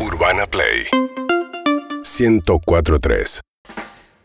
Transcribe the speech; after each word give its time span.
Urbana 0.00 0.46
Play 0.46 0.86
1043. 2.04 3.40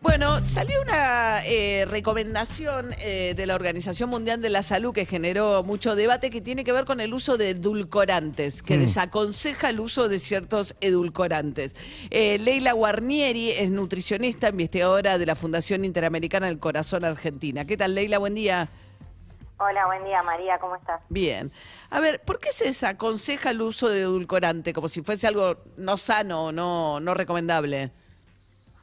Bueno, 0.02 0.40
salió 0.42 0.82
una 0.82 1.44
eh, 1.46 1.86
recomendación 1.90 2.94
eh, 3.00 3.34
de 3.36 3.46
la 3.48 3.56
Organización 3.56 4.10
Mundial 4.10 4.42
de 4.42 4.50
la 4.50 4.62
Salud 4.62 4.94
que 4.94 5.06
generó 5.06 5.64
mucho 5.64 5.96
debate 5.96 6.30
que 6.30 6.42
tiene 6.42 6.64
que 6.64 6.72
ver 6.72 6.86
con 6.86 7.00
el 7.00 7.14
uso 7.14 7.38
de 7.38 7.52
edulcorantes, 7.52 8.62
que 8.62 8.78
desaconseja 8.78 9.70
el 9.70 9.80
uso 9.80 10.10
de 10.10 10.20
ciertos 10.20 10.76
edulcorantes. 10.82 11.76
Eh, 12.12 12.38
Leila 12.40 12.74
Guarnieri 12.74 13.52
es 13.52 13.72
nutricionista, 13.72 14.50
investigadora 14.50 15.18
de 15.18 15.26
la 15.26 15.36
Fundación 15.36 15.86
Interamericana 15.86 16.48
del 16.48 16.60
Corazón 16.60 17.06
Argentina. 17.06 17.66
¿Qué 17.66 17.78
tal, 17.78 17.96
Leila? 17.96 18.20
Buen 18.20 18.36
día. 18.36 18.70
Hola, 19.66 19.86
buen 19.86 20.04
día 20.04 20.22
María, 20.24 20.60
¿cómo 20.60 20.76
estás? 20.76 21.00
Bien. 21.08 21.50
A 21.90 22.02
ver, 22.02 22.20
¿por 22.20 22.42
qué 22.42 22.50
se 22.50 22.66
desaconseja 22.66 23.52
el 23.52 23.62
uso 23.62 23.88
de 23.88 24.02
edulcorante 24.02 24.74
como 24.74 24.90
si 24.90 25.02
fuese 25.02 25.26
algo 25.26 25.56
no 25.78 25.96
sano, 25.96 26.52
no, 26.52 27.00
no 27.00 27.14
recomendable? 27.14 27.92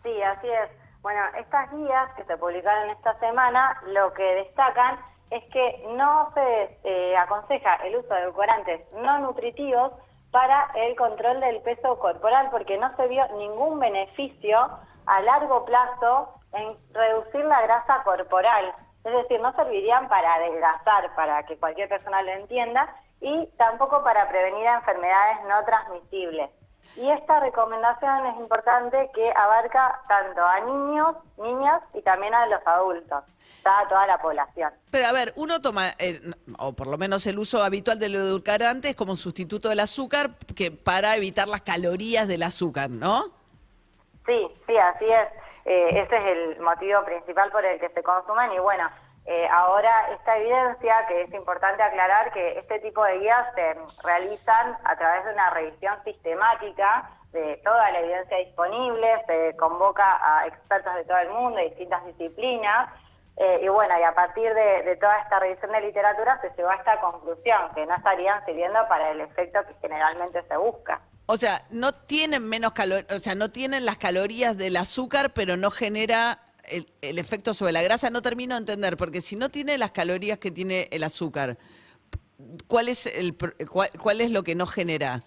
Sí, 0.02 0.22
así 0.22 0.48
es. 0.48 0.70
Bueno, 1.02 1.20
estas 1.38 1.70
guías 1.70 2.14
que 2.16 2.24
se 2.24 2.34
publicaron 2.38 2.88
esta 2.88 3.18
semana 3.18 3.78
lo 3.88 4.14
que 4.14 4.22
destacan 4.22 4.98
es 5.30 5.44
que 5.52 5.84
no 5.94 6.32
se 6.32 6.78
eh, 6.84 7.14
aconseja 7.14 7.74
el 7.84 7.96
uso 7.96 8.14
de 8.14 8.22
edulcorantes 8.22 8.80
no 8.94 9.18
nutritivos 9.18 9.92
para 10.30 10.70
el 10.76 10.96
control 10.96 11.40
del 11.40 11.60
peso 11.60 11.98
corporal 11.98 12.48
porque 12.50 12.78
no 12.78 12.96
se 12.96 13.06
vio 13.06 13.28
ningún 13.36 13.80
beneficio 13.80 14.70
a 15.04 15.20
largo 15.20 15.66
plazo 15.66 16.40
en 16.54 16.74
reducir 16.94 17.44
la 17.44 17.60
grasa 17.60 18.02
corporal. 18.02 18.74
Es 19.04 19.12
decir, 19.12 19.40
no 19.40 19.52
servirían 19.54 20.08
para 20.08 20.34
adelgazar, 20.34 21.14
para 21.14 21.42
que 21.44 21.56
cualquier 21.56 21.88
persona 21.88 22.22
lo 22.22 22.32
entienda, 22.32 22.94
y 23.20 23.46
tampoco 23.56 24.02
para 24.02 24.28
prevenir 24.28 24.66
enfermedades 24.66 25.38
no 25.48 25.64
transmisibles. 25.64 26.50
Y 26.96 27.08
esta 27.08 27.40
recomendación 27.40 28.26
es 28.26 28.36
importante 28.36 29.10
que 29.14 29.30
abarca 29.30 30.00
tanto 30.08 30.44
a 30.44 30.60
niños, 30.60 31.16
niñas 31.38 31.82
y 31.94 32.02
también 32.02 32.34
a 32.34 32.46
los 32.46 32.66
adultos, 32.66 33.24
a 33.64 33.88
toda 33.88 34.06
la 34.06 34.18
población. 34.18 34.72
Pero 34.90 35.06
a 35.06 35.12
ver, 35.12 35.32
uno 35.36 35.60
toma, 35.60 35.90
eh, 35.98 36.20
o 36.58 36.72
por 36.72 36.88
lo 36.88 36.98
menos 36.98 37.26
el 37.26 37.38
uso 37.38 37.62
habitual 37.62 37.98
del 37.98 38.16
edulcorante 38.16 38.90
es 38.90 38.96
como 38.96 39.14
sustituto 39.14 39.68
del 39.68 39.80
azúcar 39.80 40.30
que 40.56 40.70
para 40.70 41.14
evitar 41.14 41.46
las 41.46 41.62
calorías 41.62 42.26
del 42.26 42.42
azúcar, 42.42 42.90
¿no? 42.90 43.22
Sí, 44.26 44.48
sí, 44.66 44.76
así 44.76 45.04
es. 45.04 45.39
Eh, 45.64 46.00
ese 46.00 46.16
es 46.16 46.26
el 46.26 46.60
motivo 46.60 47.04
principal 47.04 47.50
por 47.50 47.64
el 47.64 47.78
que 47.78 47.88
se 47.90 48.02
consumen 48.02 48.52
y 48.52 48.58
bueno, 48.58 48.88
eh, 49.26 49.46
ahora 49.48 50.10
esta 50.12 50.38
evidencia, 50.38 51.06
que 51.06 51.22
es 51.22 51.34
importante 51.34 51.82
aclarar 51.82 52.32
que 52.32 52.58
este 52.58 52.80
tipo 52.80 53.04
de 53.04 53.18
guías 53.18 53.54
se 53.54 53.76
realizan 54.02 54.76
a 54.84 54.96
través 54.96 55.24
de 55.24 55.32
una 55.34 55.50
revisión 55.50 56.02
sistemática 56.04 57.10
de 57.32 57.60
toda 57.62 57.90
la 57.92 58.00
evidencia 58.00 58.38
disponible, 58.38 59.22
se 59.26 59.56
convoca 59.56 60.18
a 60.22 60.46
expertos 60.46 60.94
de 60.94 61.04
todo 61.04 61.18
el 61.18 61.28
mundo, 61.30 61.58
de 61.58 61.68
distintas 61.68 62.04
disciplinas, 62.06 62.88
eh, 63.36 63.60
y 63.62 63.68
bueno, 63.68 63.94
y 63.98 64.02
a 64.02 64.12
partir 64.14 64.52
de, 64.52 64.82
de, 64.82 64.96
toda 64.96 65.16
esta 65.20 65.38
revisión 65.38 65.70
de 65.70 65.80
literatura 65.80 66.40
se 66.40 66.50
llegó 66.56 66.70
a 66.70 66.74
esta 66.74 67.00
conclusión, 67.00 67.72
que 67.74 67.86
no 67.86 67.94
estarían 67.94 68.44
sirviendo 68.44 68.80
para 68.88 69.10
el 69.10 69.20
efecto 69.20 69.60
que 69.66 69.74
generalmente 69.80 70.42
se 70.42 70.56
busca. 70.56 71.00
O 71.32 71.36
sea, 71.36 71.62
no 71.70 71.92
tienen 71.92 72.48
menos 72.48 72.72
calorías, 72.72 73.12
o 73.12 73.20
sea, 73.20 73.36
no 73.36 73.52
tienen 73.52 73.86
las 73.86 73.98
calorías 73.98 74.58
del 74.58 74.76
azúcar, 74.76 75.30
pero 75.32 75.56
no 75.56 75.70
genera 75.70 76.40
el, 76.64 77.18
efecto 77.20 77.54
sobre 77.54 77.70
la 77.70 77.82
grasa. 77.82 78.10
No 78.10 78.20
termino 78.20 78.56
de 78.56 78.62
entender, 78.62 78.96
porque 78.96 79.20
si 79.20 79.36
no 79.36 79.48
tiene 79.48 79.78
las 79.78 79.92
calorías 79.92 80.40
que 80.40 80.50
tiene 80.50 80.88
el 80.90 81.04
azúcar, 81.04 81.56
¿cuál 82.66 82.88
es, 82.88 83.06
el, 83.06 83.38
cuál, 83.70 84.20
es 84.20 84.32
lo 84.32 84.42
que 84.42 84.56
no 84.56 84.66
genera? 84.66 85.22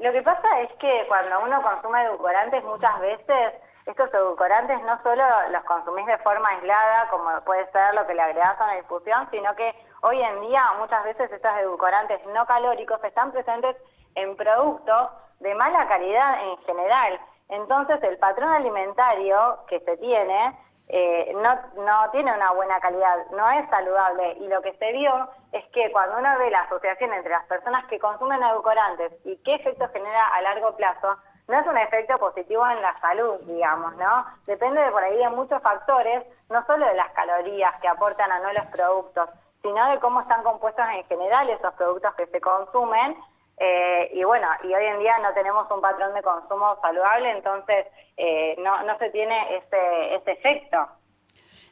Lo 0.00 0.12
que 0.12 0.20
pasa 0.20 0.60
es 0.60 0.70
que 0.78 1.06
cuando 1.08 1.40
uno 1.40 1.62
consume 1.62 2.04
edulcorantes 2.04 2.62
muchas 2.64 3.00
veces 3.00 3.54
estos 3.86 4.12
edulcorantes 4.12 4.82
no 4.82 5.02
solo 5.02 5.24
los 5.50 5.64
consumís 5.64 6.04
de 6.04 6.18
forma 6.18 6.46
aislada, 6.50 7.08
como 7.08 7.30
puede 7.46 7.64
ser 7.72 7.94
lo 7.94 8.06
que 8.06 8.12
le 8.12 8.20
agregas 8.20 8.60
a 8.60 8.64
una 8.64 8.74
difusión, 8.74 9.28
sino 9.30 9.56
que 9.56 9.72
hoy 10.02 10.20
en 10.20 10.42
día 10.42 10.62
muchas 10.78 11.04
veces 11.04 11.32
estos 11.32 11.56
edulcorantes 11.56 12.20
no 12.34 12.44
calóricos 12.44 13.02
están 13.02 13.32
presentes 13.32 13.76
en 14.14 14.36
productos 14.36 15.10
de 15.40 15.54
mala 15.54 15.86
calidad 15.88 16.42
en 16.48 16.56
general. 16.64 17.20
Entonces 17.48 18.02
el 18.02 18.18
patrón 18.18 18.52
alimentario 18.52 19.58
que 19.68 19.80
se 19.80 19.96
tiene 19.98 20.56
eh, 20.88 21.32
no, 21.34 21.82
no 21.82 22.10
tiene 22.10 22.32
una 22.32 22.52
buena 22.52 22.78
calidad, 22.80 23.26
no 23.30 23.50
es 23.50 23.68
saludable 23.70 24.36
y 24.40 24.48
lo 24.48 24.60
que 24.60 24.74
se 24.74 24.92
vio 24.92 25.28
es 25.52 25.64
que 25.68 25.90
cuando 25.92 26.18
uno 26.18 26.38
ve 26.38 26.50
la 26.50 26.60
asociación 26.60 27.12
entre 27.12 27.30
las 27.30 27.44
personas 27.46 27.86
que 27.86 27.98
consumen 27.98 28.42
edulcorantes 28.42 29.12
y 29.24 29.36
qué 29.44 29.54
efecto 29.54 29.88
genera 29.92 30.28
a 30.28 30.42
largo 30.42 30.76
plazo, 30.76 31.16
no 31.48 31.58
es 31.58 31.66
un 31.66 31.76
efecto 31.76 32.18
positivo 32.18 32.66
en 32.68 32.80
la 32.82 32.98
salud, 33.00 33.40
digamos, 33.42 33.94
¿no? 33.96 34.26
Depende 34.46 34.80
de 34.80 34.90
por 34.90 35.02
ahí 35.02 35.16
de 35.16 35.28
muchos 35.30 35.60
factores, 35.62 36.24
no 36.48 36.64
solo 36.66 36.86
de 36.86 36.94
las 36.94 37.10
calorías 37.12 37.74
que 37.80 37.88
aportan 37.88 38.30
a 38.32 38.40
no 38.40 38.52
los 38.52 38.66
productos, 38.66 39.28
sino 39.62 39.90
de 39.90 39.98
cómo 40.00 40.20
están 40.20 40.42
compuestos 40.42 40.84
en 40.94 41.04
general 41.04 41.48
esos 41.50 41.72
productos 41.74 42.14
que 42.14 42.26
se 42.26 42.40
consumen 42.40 43.16
eh, 43.58 44.10
y 44.12 44.24
bueno, 44.24 44.48
y 44.64 44.74
hoy 44.74 44.84
en 44.84 44.98
día 44.98 45.18
no 45.18 45.32
tenemos 45.32 45.70
un 45.70 45.80
patrón 45.80 46.12
de 46.14 46.22
consumo 46.22 46.76
saludable, 46.82 47.30
entonces 47.30 47.86
eh, 48.16 48.56
no, 48.58 48.82
no 48.82 48.98
se 48.98 49.10
tiene 49.10 49.56
ese, 49.56 50.14
ese 50.16 50.32
efecto. 50.32 50.88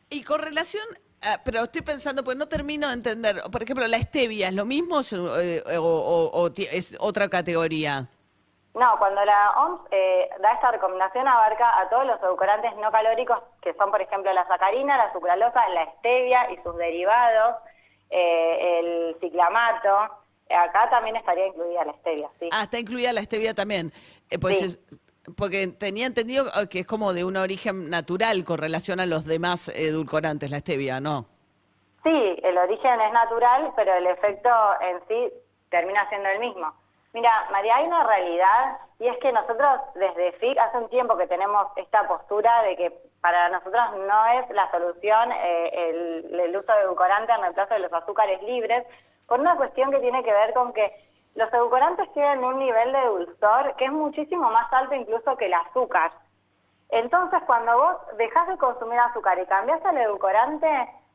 Y 0.09 0.23
con 0.23 0.41
relación, 0.41 0.85
pero 1.45 1.61
estoy 1.61 1.83
pensando, 1.83 2.23
pues 2.23 2.37
no 2.37 2.47
termino 2.47 2.87
de 2.89 2.95
entender, 2.95 3.37
por 3.51 3.63
ejemplo, 3.63 3.87
la 3.89 3.99
stevia, 3.99 4.49
¿es 4.49 4.55
lo 4.55 4.65
mismo 4.65 5.01
eh, 5.41 5.63
o, 5.81 6.51
es 6.57 6.97
otra 7.01 7.29
categoría? 7.29 8.07
No, 8.75 8.99
cuando 8.99 9.23
la 9.25 9.51
OMS 9.51 9.91
da 10.41 10.53
esta 10.53 10.71
recomendación 10.71 11.29
abarca 11.29 11.79
a 11.79 11.91
todos 11.91 12.07
los 12.07 12.19
edulcorantes 12.23 12.75
no 12.77 12.91
calóricos, 12.91 13.39
que 13.61 13.75
son 13.75 13.91
por 13.91 14.01
ejemplo 14.01 14.33
la 14.33 14.47
sacarina, 14.47 14.97
la 14.97 15.13
sucralosa, 15.13 15.69
la 15.71 15.93
stevia 15.99 16.51
y 16.53 16.57
sus 16.63 16.75
derivados, 16.77 17.57
el 18.09 19.17
ciclamato, 19.21 20.22
Acá 20.55 20.89
también 20.91 21.17
estaría 21.17 21.47
incluida 21.47 21.85
la 21.85 21.93
stevia, 21.95 22.29
sí. 22.39 22.49
Ah, 22.53 22.65
está 22.65 22.79
incluida 22.79 23.13
la 23.13 23.23
stevia 23.23 23.55
también. 23.55 23.93
Eh, 24.31 24.39
pues 24.39 24.81
porque 25.37 25.69
tenía 25.69 26.07
entendido 26.07 26.45
que 26.71 26.81
es 26.81 26.87
como 26.87 27.13
de 27.13 27.25
un 27.25 27.37
origen 27.37 27.91
natural 27.91 28.45
con 28.45 28.59
relación 28.59 28.99
a 29.01 29.07
los 29.07 29.25
demás 29.25 29.69
edulcorantes, 29.69 30.51
la 30.51 30.59
stevia, 30.59 31.01
¿no? 31.01 31.27
Sí, 32.03 32.37
el 32.43 32.59
origen 32.59 33.01
es 33.01 33.13
natural, 33.13 33.73
pero 33.77 33.95
el 33.95 34.07
efecto 34.09 34.51
en 34.81 35.01
sí 35.07 35.33
termina 35.71 36.09
siendo 36.09 36.29
el 36.29 36.41
mismo. 36.41 36.75
Mira, 37.13 37.31
María, 37.53 37.77
hay 37.77 37.87
una 37.87 38.05
realidad 38.05 38.79
y 38.99 39.07
es 39.07 39.19
que 39.19 39.33
nosotros 39.33 39.81
desde 39.95 40.33
FIC 40.33 40.59
hace 40.59 40.79
un 40.79 40.89
tiempo 40.89 41.17
que 41.17 41.27
tenemos 41.27 41.67
esta 41.77 42.09
postura 42.09 42.63
de 42.63 42.77
que 42.77 42.93
para 43.21 43.51
nosotros 43.51 43.83
no 44.07 44.27
es 44.27 44.51
la 44.51 44.71
solución 44.71 45.31
eh, 45.31 46.25
el, 46.25 46.41
el, 46.41 46.57
uso 46.57 46.73
de 46.73 46.81
edulcorante 46.81 47.33
en 47.33 47.43
reemplazo 47.43 47.75
de 47.75 47.81
los 47.81 47.93
azúcares 47.93 48.43
libres, 48.43 48.85
por 49.33 49.41
una 49.41 49.57
cuestión 49.57 49.91
que 49.91 50.01
tiene 50.01 50.23
que 50.23 50.31
ver 50.31 50.53
con 50.53 50.75
que 50.75 50.93
los 51.37 51.51
edulcorantes 51.51 52.13
tienen 52.13 52.45
un 52.45 52.59
nivel 52.59 52.93
de 52.93 53.07
dulzor 53.07 53.75
que 53.77 53.87
es 53.87 53.91
muchísimo 53.91 54.51
más 54.51 54.71
alto 54.71 54.95
incluso 54.95 55.39
que 55.39 55.47
el 55.47 55.55
azúcar. 55.55 56.13
Entonces, 56.91 57.41
cuando 57.47 57.75
vos 57.79 57.97
dejas 58.19 58.47
de 58.49 58.59
consumir 58.59 58.99
azúcar 58.99 59.39
y 59.39 59.47
cambias 59.47 59.83
al 59.87 59.97
edulcorante, 59.97 60.69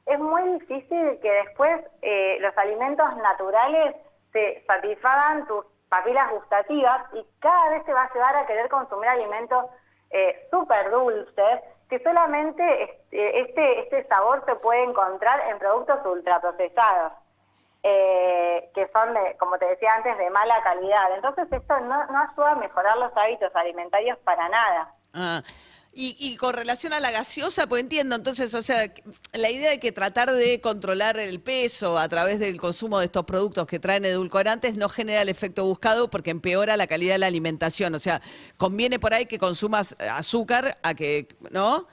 es 0.08 0.20
muy 0.20 0.42
difícil 0.54 1.20
que 1.22 1.32
después 1.32 1.86
eh, 2.02 2.40
los 2.40 2.58
alimentos 2.58 3.06
naturales 3.18 3.96
te 4.32 4.66
satisfagan 4.66 5.46
tus 5.46 5.64
papilas 5.88 6.32
gustativas 6.32 7.04
y 7.14 7.24
cada 7.40 7.70
vez 7.70 7.86
te 7.86 7.94
va 7.94 8.06
a 8.06 8.14
llevar 8.16 8.36
a 8.36 8.48
querer 8.48 8.68
consumir 8.68 9.10
alimentos 9.10 9.64
eh, 10.10 10.48
súper 10.50 10.90
dulces 10.90 11.62
que 11.88 12.00
solamente 12.00 12.84
este, 12.84 13.42
este, 13.42 13.80
este 13.82 14.08
sabor 14.08 14.44
se 14.48 14.56
puede 14.56 14.86
encontrar 14.86 15.40
en 15.52 15.60
productos 15.60 16.04
ultraprocesados 16.04 17.14
eh, 17.90 18.70
que 18.74 18.90
son, 18.92 19.14
de, 19.14 19.38
como 19.38 19.58
te 19.58 19.66
decía 19.66 19.94
antes, 19.96 20.18
de 20.18 20.30
mala 20.30 20.62
calidad. 20.64 21.16
Entonces 21.16 21.48
esto 21.52 21.80
no, 21.80 22.06
no 22.08 22.20
ayuda 22.20 22.52
a 22.52 22.56
mejorar 22.56 22.98
los 22.98 23.16
hábitos 23.16 23.56
alimentarios 23.56 24.18
para 24.20 24.50
nada. 24.50 24.94
Ah. 25.14 25.42
Y, 26.00 26.38
con 26.38 26.54
relación 26.54 26.94
a 26.94 27.00
la 27.00 27.10
gaseosa, 27.10 27.66
pues 27.66 27.82
entiendo, 27.82 28.16
entonces, 28.16 28.54
o 28.54 28.62
sea, 28.62 28.94
la 29.34 29.50
idea 29.50 29.72
de 29.72 29.80
que 29.80 29.92
tratar 29.92 30.32
de 30.32 30.62
controlar 30.62 31.18
el 31.18 31.42
peso 31.42 31.98
a 31.98 32.08
través 32.08 32.38
del 32.38 32.60
consumo 32.60 33.00
de 33.00 33.06
estos 33.06 33.24
productos 33.24 33.66
que 33.66 33.80
traen 33.80 34.06
edulcorantes 34.06 34.76
no 34.76 34.90
genera 34.90 35.24
el 35.24 35.30
efecto 35.30 35.66
buscado 35.66 36.08
porque 36.12 36.30
empeora 36.30 36.78
la 36.78 36.86
calidad 36.86 37.16
de 37.16 37.18
la 37.18 37.26
alimentación. 37.26 37.96
O 37.96 38.00
sea, 38.00 38.22
conviene 38.58 39.00
por 39.00 39.16
ahí 39.16 39.26
que 39.26 39.40
consumas 39.40 39.96
azúcar 40.12 40.78
a 40.84 40.94
que, 40.94 41.30
¿no? 41.50 41.88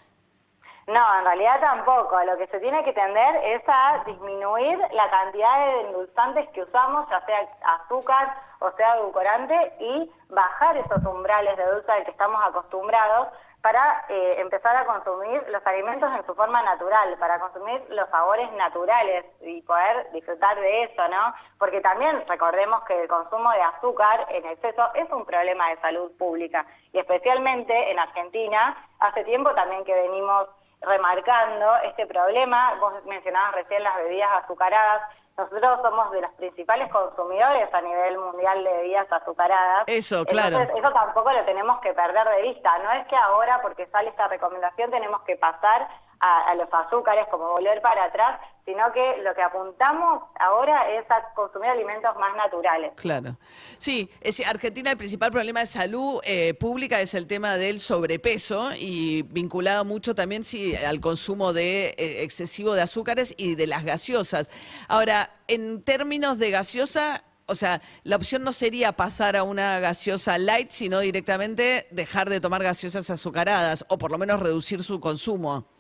No, 0.87 1.19
en 1.19 1.25
realidad 1.25 1.61
tampoco. 1.61 2.23
Lo 2.25 2.37
que 2.37 2.47
se 2.49 2.61
tiene 2.61 2.85
que 2.85 2.93
tender 2.93 3.37
es 3.45 3.63
a 3.67 4.03
disminuir 4.05 4.79
la 4.93 5.11
cantidad 5.11 5.67
de 5.67 5.81
endulzantes 5.83 6.49
que 6.51 6.63
usamos, 6.63 7.09
ya 7.09 7.25
sea 7.25 7.49
azúcar 7.65 8.35
o 8.61 8.71
sea 8.73 8.97
edulcorante, 8.97 9.75
y 9.79 10.11
bajar 10.29 10.77
esos 10.77 11.05
umbrales 11.05 11.57
de 11.57 11.67
dulce 11.67 11.93
al 11.93 12.05
que 12.05 12.11
estamos 12.11 12.41
acostumbrados 12.45 13.29
para 13.65 14.05
eh, 14.11 14.41
empezar 14.41 14.77
a 14.77 14.85
consumir 14.85 15.43
los 15.49 15.67
alimentos 15.67 16.11
en 16.15 16.27
su 16.27 16.35
forma 16.35 16.63
natural, 16.63 17.17
para 17.19 17.39
consumir 17.41 17.83
los 17.89 18.07
sabores 18.11 18.53
naturales 18.53 19.25
y 19.41 19.63
poder 19.63 20.11
disfrutar 20.13 20.61
de 20.61 20.85
eso, 20.85 21.09
¿no? 21.09 21.35
Porque 21.59 21.81
también 21.81 22.23
recordemos 22.29 22.85
que 22.85 23.01
el 23.01 23.09
consumo 23.09 23.51
de 23.53 23.63
azúcar 23.63 24.27
en 24.29 24.45
exceso 24.45 24.91
es 24.95 25.11
un 25.11 25.25
problema 25.25 25.71
de 25.71 25.81
salud 25.81 26.13
pública 26.19 26.67
y 26.93 26.99
especialmente 26.99 27.91
en 27.91 27.99
Argentina, 27.99 28.77
hace 29.01 29.25
tiempo 29.25 29.51
también 29.55 29.83
que 29.85 29.95
venimos 29.95 30.47
remarcando 30.85 31.77
este 31.85 32.07
problema, 32.07 32.75
vos 32.81 32.93
mencionabas 33.05 33.55
recién 33.55 33.83
las 33.83 33.97
bebidas 33.97 34.45
azucaradas, 34.45 35.03
nosotros 35.37 35.81
somos 35.83 36.13
de 36.13 36.21
los 36.21 36.31
principales 36.35 36.91
consumidores 36.93 37.73
a 37.75 37.81
nivel 37.81 38.19
mundial 38.19 38.63
de 38.63 38.71
bebidas 38.71 39.11
azucaradas. 39.11 39.85
Eso, 39.89 40.25
claro. 40.25 40.61
Entonces, 40.61 40.77
eso 40.77 40.93
tampoco 40.93 41.33
lo 41.33 41.45
tenemos 41.45 41.81
que 41.81 41.93
perder 41.93 42.29
de 42.29 42.43
vista. 42.43 42.79
No 42.79 42.93
es 42.93 43.07
que 43.09 43.17
ahora, 43.17 43.61
porque 43.61 43.87
sale 43.87 44.11
esta 44.11 44.29
recomendación, 44.29 44.93
tenemos 44.93 45.23
que 45.23 45.37
pasar 45.37 45.89
a, 46.25 46.55
los 46.55 46.69
azúcares, 46.73 47.27
como 47.31 47.51
volver 47.51 47.83
para 47.83 48.05
atrás, 48.05 48.41
sino 48.65 48.91
que 48.93 49.23
lo 49.23 49.35
que 49.35 49.43
apuntamos 49.43 50.23
ahora 50.41 50.91
es 50.91 51.05
a 51.11 51.35
consumir 51.35 51.69
alimentos 51.69 52.17
más 52.17 52.35
naturales. 52.35 52.93
Claro. 52.97 53.37
Sí, 53.79 54.11
es, 54.23 54.41
Argentina 54.47 54.91
el 54.91 54.97
principal 54.97 55.31
problema 55.31 55.61
de 55.61 55.67
salud 55.67 56.21
eh, 56.25 56.55
pública 56.55 57.01
es 57.01 57.13
el 57.13 57.27
tema 57.27 57.57
del 57.57 57.79
sobrepeso 57.79 58.71
y 58.79 59.23
vinculado 59.23 59.85
mucho 59.85 60.15
también 60.15 60.45
sí, 60.45 60.75
al 60.77 61.01
consumo 61.01 61.53
de 61.53 61.89
eh, 61.89 62.23
excesivo 62.23 62.73
de 62.73 62.81
azúcares 62.81 63.35
y 63.37 63.55
de 63.55 63.67
las 63.67 63.85
gaseosas. 63.85 64.49
Ahora, 64.89 65.31
en 65.47 65.83
términos 65.85 66.39
de 66.39 66.51
gaseosa, 66.51 67.23
o 67.47 67.55
sea, 67.55 67.83
la 68.03 68.17
opción 68.17 68.43
no 68.43 68.53
sería 68.53 68.93
pasar 68.93 69.37
a 69.37 69.43
una 69.43 69.79
gaseosa 69.79 70.39
light, 70.39 70.71
sino 70.71 71.01
directamente 71.01 71.87
dejar 71.91 72.31
de 72.31 72.41
tomar 72.41 72.63
gaseosas 72.63 73.11
azucaradas 73.11 73.85
o 73.91 73.99
por 73.99 74.11
lo 74.11 74.17
menos 74.17 74.41
reducir 74.41 74.83
su 74.83 75.01
consumo. 75.01 75.74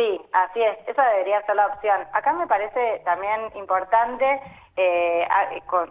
Sí, 0.00 0.18
así 0.32 0.62
es, 0.62 0.78
esa 0.88 1.04
debería 1.08 1.42
ser 1.42 1.56
la 1.56 1.66
opción. 1.66 2.00
Acá 2.14 2.32
me 2.32 2.46
parece 2.46 3.02
también 3.04 3.50
importante 3.54 4.40
eh, 4.74 5.28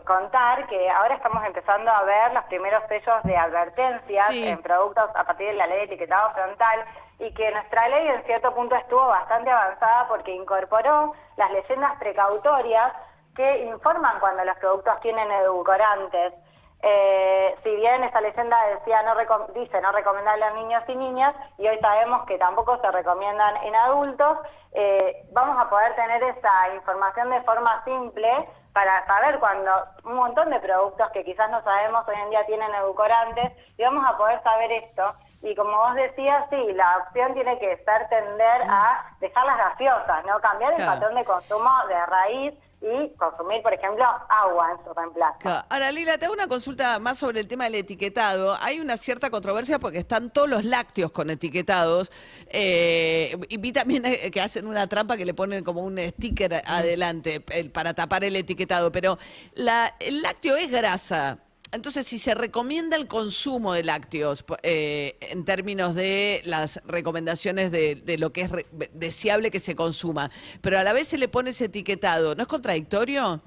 contar 0.04 0.66
que 0.66 0.90
ahora 0.90 1.14
estamos 1.14 1.46
empezando 1.46 1.92
a 1.92 2.02
ver 2.06 2.34
los 2.34 2.44
primeros 2.46 2.82
sellos 2.88 3.22
de 3.22 3.38
advertencias 3.38 4.32
en 4.32 4.60
productos 4.64 5.12
a 5.14 5.24
partir 5.26 5.50
de 5.50 5.54
la 5.54 5.68
ley 5.68 5.78
de 5.78 5.84
etiquetado 5.84 6.32
frontal 6.32 6.86
y 7.20 7.32
que 7.36 7.52
nuestra 7.52 7.88
ley 7.88 8.08
en 8.08 8.24
cierto 8.24 8.52
punto 8.56 8.74
estuvo 8.78 9.06
bastante 9.06 9.52
avanzada 9.52 10.08
porque 10.08 10.32
incorporó 10.32 11.14
las 11.38 11.52
leyendas 11.52 11.96
precautorias 12.00 12.92
que 13.36 13.66
informan 13.66 14.20
cuando 14.20 14.44
los 14.44 14.58
productos 14.58 15.00
tienen 15.02 15.32
edulcorantes. 15.32 16.34
Eh, 16.82 17.56
si 17.62 17.76
bien 17.76 18.04
esa 18.06 18.22
leyenda 18.22 18.58
decía 18.68 19.04
no 19.04 19.14
dice 19.54 19.82
no 19.82 19.92
recomendarle 19.92 20.46
a 20.46 20.52
niños 20.52 20.84
y 20.88 20.96
niñas 20.96 21.36
y 21.58 21.68
hoy 21.68 21.78
sabemos 21.80 22.26
que 22.26 22.38
tampoco 22.38 22.78
se 22.80 22.90
recomiendan 22.90 23.58
en 23.64 23.76
adultos, 23.76 24.38
eh, 24.72 25.26
vamos 25.34 25.58
a 25.60 25.70
poder 25.70 25.94
tener 25.96 26.24
esa 26.24 26.74
información 26.76 27.32
de 27.32 27.42
forma 27.42 27.84
simple 27.84 28.48
para 28.72 29.06
saber 29.08 29.40
cuando 29.40 29.72
un 30.06 30.16
montón 30.16 30.52
de 30.52 30.60
productos 30.62 31.10
que 31.12 31.26
quizás 31.26 31.50
no 31.50 31.62
sabemos 31.64 32.08
hoy 32.08 32.16
en 32.16 32.30
día 32.30 32.46
tienen 32.46 32.74
edulcorantes 32.74 33.52
y 33.78 33.84
vamos 33.84 34.06
a 34.08 34.16
poder 34.18 34.42
saber 34.44 34.72
esto. 34.72 35.14
Y 35.42 35.56
como 35.56 35.76
vos 35.76 35.96
decías, 35.96 36.46
sí, 36.50 36.74
la 36.74 36.98
opción 36.98 37.34
tiene 37.34 37.58
que 37.60 37.78
ser 37.78 38.10
tender 38.10 38.62
a 38.70 39.06
dejar 39.20 39.46
las 39.46 39.58
gaseosas, 39.58 40.26
¿no? 40.26 40.40
Cambiar 40.40 40.74
el 40.74 40.86
patrón 40.86 41.16
de 41.16 41.26
consumo 41.26 41.70
de 41.88 42.06
raíz 42.06 42.54
y 42.82 43.10
consumir, 43.18 43.62
por 43.62 43.74
ejemplo, 43.74 44.06
agua 44.30 44.72
en 44.72 44.86
su 44.86 44.94
reemplazo. 44.94 45.66
Ahora, 45.70 45.92
Lila, 45.92 46.18
te 46.18 46.26
hago 46.26 46.34
una 46.34 46.48
consulta 46.48 46.98
más 47.00 47.18
sobre 47.18 47.42
el 47.42 47.48
tema 47.48 47.66
del 47.66 47.76
etiquetado. 47.76 48.56
Hay 48.62 48.80
una 48.80 48.96
cierta 48.96 49.30
controversia 49.30 49.80
porque 49.80 49.98
están 49.98 50.30
todos 50.30 50.50
los 50.50 50.64
lácteos 50.64 51.12
con 51.12 51.30
etiquetados. 51.30 52.12
Eh, 52.48 53.38
y 53.50 53.58
vi 53.58 53.74
también 53.74 54.06
eh, 54.06 54.32
que 54.32 54.40
hacen 54.40 54.66
una 54.66 54.88
trampa 54.88 55.18
que 55.18 55.26
le 55.26 55.34
ponen 55.34 55.64
como 55.64 55.84
un 55.84 56.00
sticker 56.00 56.62
adelante 56.66 57.42
para 57.74 57.94
tapar 57.94 58.24
el 58.24 58.36
etiquetado. 58.36 58.92
Pero 58.92 59.18
la, 59.56 59.94
el 60.00 60.22
lácteo 60.22 60.56
es 60.56 60.72
grasa. 60.72 61.40
Entonces, 61.72 62.08
si 62.08 62.18
se 62.18 62.34
recomienda 62.34 62.98
el 62.98 63.08
consumo 63.08 63.74
de 63.74 63.84
lácteos 63.84 64.44
eh, 64.64 65.18
en 65.22 65.46
términos 65.46 65.94
de 65.94 66.42
las 66.46 66.82
recomendaciones 66.86 67.72
de, 67.72 68.18
lo 68.18 68.32
que 68.32 68.42
es 68.42 68.52
deseable 68.94 69.52
que 69.52 69.60
se 69.60 69.76
consuma, 69.76 70.32
pero 70.64 70.80
a 70.80 70.84
la 70.84 70.94
vez 70.94 71.08
se 71.08 71.20
le 71.20 71.28
pone 71.28 71.52
ese 71.52 71.66
etiquetado, 71.66 72.34
¿no 72.34 72.42
es 72.42 72.48
contradictorio? 72.48 73.40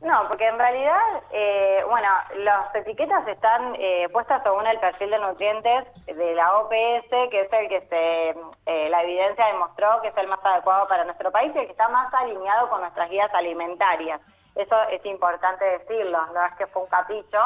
No, 0.00 0.28
porque 0.28 0.46
en 0.46 0.58
realidad, 0.58 1.22
eh, 1.32 1.82
bueno, 1.88 2.08
las 2.38 2.74
etiquetas 2.74 3.26
están 3.28 3.76
eh, 3.78 4.08
puestas 4.12 4.42
según 4.42 4.66
el 4.66 4.78
perfil 4.80 5.10
de 5.10 5.18
nutrientes 5.18 5.84
de 6.06 6.34
la 6.34 6.58
OPS, 6.58 7.30
que 7.30 7.40
es 7.42 7.52
el 7.52 7.68
que 7.68 7.80
se, 7.88 8.88
la 8.88 9.02
evidencia 9.02 9.46
demostró 9.46 10.00
que 10.02 10.08
es 10.08 10.16
el 10.16 10.26
más 10.26 10.40
adecuado 10.44 10.88
para 10.88 11.04
nuestro 11.04 11.30
país 11.30 11.52
y 11.54 11.58
el 11.58 11.66
que 11.66 11.72
está 11.72 11.88
más 11.88 12.12
alineado 12.12 12.68
con 12.70 12.80
nuestras 12.80 13.08
guías 13.08 13.32
alimentarias. 13.34 14.20
Eso 14.58 14.76
es 14.90 15.06
importante 15.06 15.64
decirlo, 15.64 16.18
no 16.34 16.44
es 16.44 16.52
que 16.56 16.66
fue 16.66 16.82
un 16.82 16.88
capricho. 16.88 17.38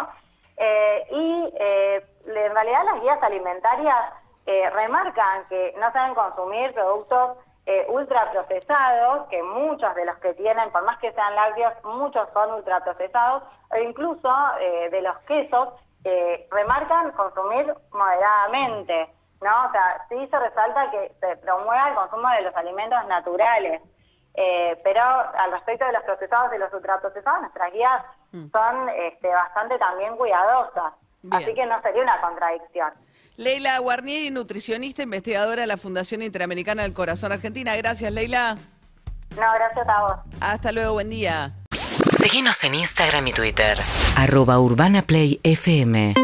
Eh, 0.56 1.06
y 1.11 1.55
eh, 1.61 2.06
en 2.25 2.55
realidad 2.55 2.85
las 2.87 3.03
guías 3.03 3.23
alimentarias 3.23 4.14
eh, 4.47 4.70
remarcan 4.70 5.44
que 5.50 5.75
no 5.79 5.93
se 5.93 5.99
deben 5.99 6.14
consumir 6.14 6.73
productos 6.73 7.37
ultraprocesados, 7.88 9.29
que 9.29 9.41
muchos 9.41 9.94
de 9.94 10.05
los 10.05 10.17
que 10.19 10.35
tienen, 10.35 10.73
por 10.73 10.82
más 10.85 10.99
que 10.99 11.12
sean 11.12 11.37
lácteos, 11.37 11.73
muchos 11.85 12.29
son 12.32 12.55
ultraprocesados, 12.55 13.44
o 13.70 13.76
incluso 13.76 14.29
de 14.91 15.00
los 15.00 15.17
quesos, 15.20 15.69
remarcan 16.50 17.12
consumir 17.12 17.73
moderadamente. 17.93 19.08
¿no? 19.41 19.67
O 19.67 19.70
sea, 19.70 20.05
sí 20.08 20.26
se 20.26 20.38
resalta 20.41 20.91
que 20.91 21.12
se 21.20 21.37
promueva 21.37 21.91
el 21.91 21.94
consumo 21.94 22.29
de 22.31 22.43
los 22.43 22.56
alimentos 22.56 23.06
naturales. 23.06 23.81
Eh, 24.34 24.81
pero 24.82 25.02
al 25.02 25.52
respecto 25.52 25.84
de 25.84 25.93
los 25.93 26.02
procesados 26.05 26.52
y 26.55 26.58
los 26.58 26.73
ultraprocesados, 26.73 27.43
nuestras 27.43 27.73
guías 27.73 28.02
mm. 28.32 28.46
son 28.50 28.88
este, 28.88 29.29
bastante 29.29 29.79
también 29.79 30.17
cuidadosas. 30.17 30.94
Así 31.31 31.55
que 31.55 31.67
no 31.67 31.81
sería 31.82 32.02
una 32.02 32.20
contradicción. 32.20 32.93
Leila 33.37 33.79
Guarnieri, 33.79 34.31
nutricionista, 34.31 35.02
investigadora 35.02 35.62
de 35.62 35.67
la 35.67 35.76
Fundación 35.76 36.23
Interamericana 36.23 36.82
del 36.82 36.93
Corazón 36.93 37.32
Argentina. 37.32 37.76
Gracias, 37.76 38.12
Leila. 38.12 38.56
No, 39.37 39.52
gracias 39.55 39.88
a 39.88 40.00
vos. 40.00 40.17
Hasta 40.40 40.73
luego, 40.73 40.94
buen 40.94 41.11
día. 41.11 41.52
Seguimos 42.19 42.62
en 42.64 42.75
Instagram 42.75 43.26
y 43.29 43.32
Twitter. 43.32 43.79
Arroba 44.17 44.58
Urbana 44.61 45.02
Play 45.02 45.40
FM. 45.43 46.14